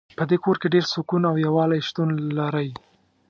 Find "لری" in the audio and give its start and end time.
2.37-2.69